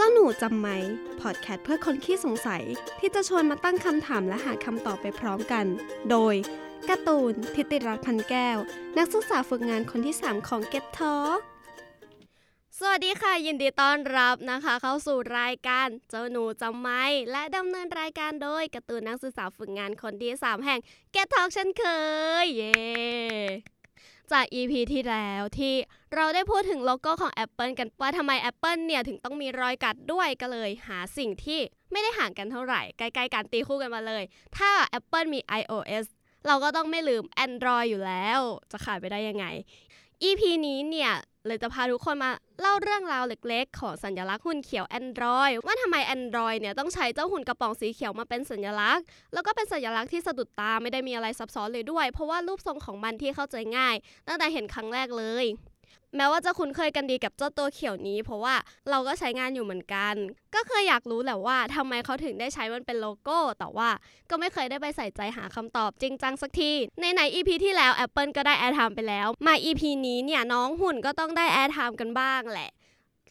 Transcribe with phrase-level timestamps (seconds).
[0.00, 0.68] เจ้าหนูจำไหม
[1.20, 2.62] พอดแคสต์เพื่อคนขี้สงสัย
[3.00, 5.66] ที่จะชวนมาตั้งคำถามและหาคำตอบไปพร้อมกัน
[6.10, 6.34] โดย
[6.88, 8.58] การ์ตูนทิติรัตน์พันแก้ว
[8.98, 11.40] นักศึกษาฝึกงานคนที่ 3 ของ Get Talk
[12.78, 16.88] สวัสดีค่ะ ยินดีต้อนรับนะคะ เข้าสู่รายการเจ้าหนูจำไหม
[17.32, 20.80] และดำเนินรายการโดยการ์ตูนนักศึกษาฝึกงานคนที่ 3 แห่ง
[21.14, 21.84] Get Talk เช่นเค
[22.44, 22.76] ย เย้
[24.32, 25.74] จาก EP ที่แล้วที่
[26.14, 31.60] เราได้พูดถึงโลโก้ของ Apple กันว่าทำไม Apple เนี่ยถึงต้องมีรอยกัดด้วยก็เลยหาสิ่งที่
[31.92, 34.22] ไม่ได้ห่างกันเท่าไหร่ ใกล้ๆกันตีคู่กันมาเลย
[34.56, 36.06] ถ้า Apple มี iOS
[36.46, 39.46] เราก็ต้องไม่ลืม Android อยู่แล้ว จะขาดไปได้ยังไง
[40.22, 41.12] EP นี้เนี่ย
[41.48, 42.30] เลยจะพาทุกคนมา
[42.60, 53.94] เล่าเรื่องราวเล็กๆ ของสัญลักษณ์หุ่นเขียว Android ว่าทำไม Android เนี่ยต้องใช้เจ้าหุ่นกระป๋องสีเขียวมาเป็นสัญลักษณ์ แล้วก็เป็นสัญลักษณ์ที่สะดุดตาไม่ได้มีอะไรซับซ้อนเลยด้วย เพราะว่ารูปทรงของมันที่เข้าใจง่าย
[54.28, 55.46] ตั้งแต่เห็นครั้งแรกเลย
[56.16, 58.54] แม้ว่าจะคุ้นเคยกันดีกับเจ้าตัวเขียวนี้ เพราะว่า
[58.90, 60.14] เราก็ใช้งานอยู่เหมือนกัน
[60.54, 63.88] ก็เคยอยากรู้แหละว่าทำไมเขาถึงได้ใช้มันเป็นโลโก้ แต่ว่า
[64.30, 72.70] ก็ไม่เคยได้ไปใส่ใจหาคำตอบจริงจังสักที ไหนๆ EP ที่แล้ว Apple ก็ได้ airtime ไปแล้ว มา EP นี้เนี่ยน้องหุ่นก็ต้องได้ airtime กันบ้างแหละ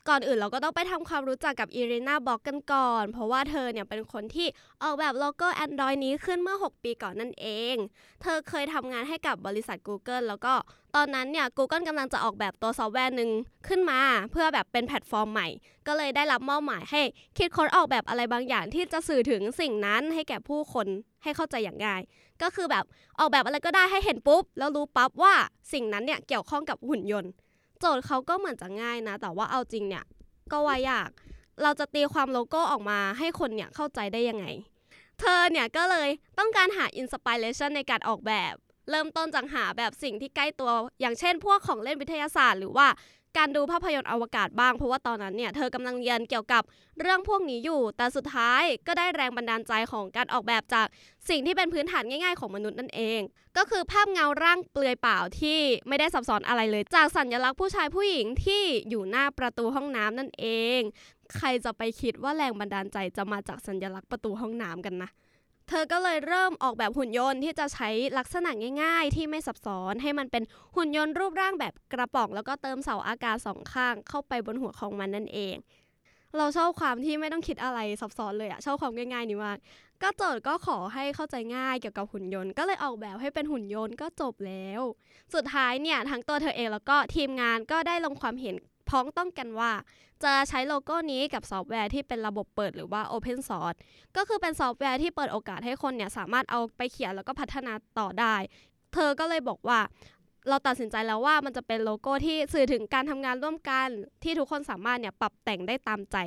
[0.10, 4.48] ก่อนอื่นเราก็ต้องไปทำความรู้จักกับ Irina Blok กันก่อน เพราะว่าเธอเนี่ยเป็นคนที่
[4.84, 7.76] ออกแบบโลโก้ Android นี้ขึ้นเมื่อ 6 ปีก่อนนั่นเอง
[8.22, 10.54] เธอเคยทำงานให้กับบริษัท Google แล้วก็
[10.96, 13.30] ตอนนั้นเนี่ย Google กำลังจะออกแบบตัวซอฟต์แวร์หนึ่ง
[13.68, 14.00] ขึ้นมา
[14.32, 15.48] เพื่อแบบเป็นแพลตฟอร์มใหม่
[15.88, 17.02] ก็เลยได้รับมอบหมายให้
[17.38, 20.88] คิดค้นออกแบบอะไรบางอย่างที่จะสื่อถึงสิ่งนั้นให้แก่ผู้คน
[21.24, 22.02] ให้เข้าใจอย่างง่าย
[22.42, 22.86] ก็คือแบบ
[23.20, 25.34] ออกแบบอะไรก็ได้ให้เห็นปุ๊บ แล้วรู้ปั๊บว่า
[25.74, 27.32] สิ่งนั้นเนี่ยเกี่ยวข้องกับหุ่นยนต์
[27.80, 30.06] โจทย์เขาก็เหมือนจะง่ายนะ แต่ว่าเอาจริงเนี่ย
[30.52, 31.10] ก็ว่ายาก
[31.64, 34.46] เราจะตีความโลโก้ออกมาให้คนเนี่ยเข้าใจได้ยังไง
[35.20, 38.54] เธอเนี่ยก็เลยต้องการหา inspiration ในการออกแบบ
[38.90, 42.88] เริ่มต้นจากหาแบบสิ่งที่ใกล้ตัว อย่างเช่น พวกของเล่นวิทยาศาสตร์ หรือว่า
[43.38, 46.64] การดูภาพยนตร์อวกาศบ้าง เพราะว่าตอนนั้นเนี่ยเธอกำลังเรียนเกี่ยวกับ
[47.00, 50.86] เรื่องพวกนี้อยู่ แต่สุดท้ายก็ได้แรงบันดาลใจของการออกแบบจาก
[51.30, 53.22] สิ่งที่เป็นพื้นฐานง่ายๆของมนุษย์นั่นเอง
[53.58, 60.46] ก็คือภาพเงาร่างเปลือยเปล่าที่ไม่ได้ซับซ้อนอะไรเลย จากสัญลักษณ์ผู้ชายผู้หญิงที่อยู่หน้าประตูห้องน้ำนั่นเอ
[60.80, 60.82] ง
[61.36, 65.10] ใครจะไปคิดว่าแรงบันดาลใจจะมาจากสัญลักษณ์ประตูห้องน้ำกันนะ
[65.68, 68.50] เธอก็เลยเริ่มออกแบบหุ่นยนต์ที่จะใช้ลักษณะ
[68.84, 70.44] ง่าย ๆ ที่ไม่ซับซ้อนให้มันเป็น
[70.76, 75.56] หุ่นยนต์รูปร่างแบบกระป๋อง แล้วก็เติมเสาอากาศสองข้างเข้าไปบนหัวของมันนั่นเอง
[76.38, 79.58] เราชอบความที่ไม่ต้องคิดอะไรซับซ้อนเลยอะชอบความง่ายๆนี่มาก
[80.02, 84.82] ก็โจทย์ก็ขอให้เข้าใจง่ายเกี่ยวกับหุ่นยนต์ ก็เลยออกแบบให้เป็นหุ่นยนต์ก็จบแล้ว
[85.34, 88.56] สุดท้ายเนี่ยทั้งตัวเธอเองแล้วก็ทีมงานก็ได้ลงความเห็น
[88.90, 89.72] พ้องต้องกันว่า
[90.24, 93.78] จะใช้โลโก้นี้กับซอฟต์แวร์ที่เป็นระบบเปิดหรือว่า Open Source
[94.16, 98.36] ก็คือเป็นซอฟต์แวร์ที่เปิดโอกาสให้คนเนี่ยสามารถเอาไปเขียนแล้วก็พัฒนาต่อได้
[98.94, 99.80] เธอก็เลยบอกว่า
[100.50, 103.88] เราตัดสินใจแล้วว่ามันจะเป็นโลโก้ที่สื่อถึงการทำงานร่วมกัน
[104.24, 106.18] ที่ทุกคนสามารถเนี่ยปรับแต่งได้ตามใจ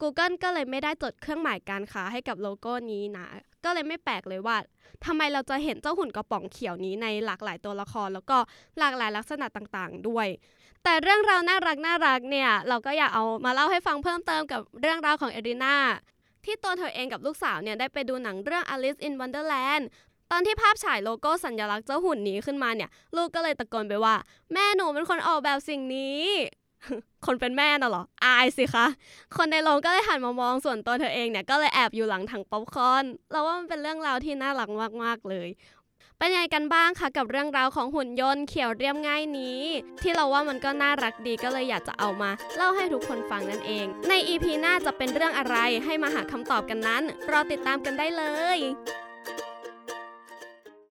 [0.00, 3.26] Google ก็เลยไม่ได้จดเครื่องหมายการค้าให้กับโลโก้นี้นะ
[3.64, 4.56] ก็เลยไม่แปลกเลยว่า
[5.04, 8.38] ทำไมเราจะเห็นเจ้าหุ่นกระป๋องเขียวนี้ในหลากหลายตัวละคร แล้วก็
[8.78, 10.28] หลากหลายลักษณะต่างๆ ด้วย
[10.84, 15.76] แต่เรื่องราวน่ารักน่ารักเนี่ย เราก็อยากเอามาเล่าให้ฟังเพิ่มเติมกับเรื่องราวของเอรินา
[16.44, 19.84] ที่ตัวเธอเองกับลูกสาวเนี่ยได้ไปดูหนังเรื่อง Alice in Wonderland
[20.30, 24.14] ตอนที่ภาพฉายโลโก้สัญลักษณ์เจ้าหุ่นนี้ขึ้นมาเนี่ย ลูกก็เลยตะโกนไปว่า
[24.52, 26.22] แม่หนูเป็นคนออกแบบสิ่งนี้
[27.26, 28.86] คนเป็นแม่น่ะเหรอ อายสิคะ
[29.36, 34.70] คนในโรงก็เลยหันมามองส่วนตัวเธอเองเนี่ยก็เลยแอบอยู่หลังถังป๊อปคอร์นเราว่ามันเป็นเรื่องราวที่น่ารัก
[35.04, 35.48] มากๆเลย
[36.18, 39.60] เป็นยังไงกันบ้างคะกับเรื่องราวของหุ่นยนต์เขียวเรียบง่ายนี้
[40.02, 48.24] ที่เราว่ามันก็น่ารักดีก็เลยอยากจะเอามา เล่าให้ทุกคนฟังนั่นเอง ใน EP หน้าจะเป็นเรื่องอะไรให้มาหาคำตอบกันนั้น รอติดตามกันได้เล
[48.56, 48.58] ย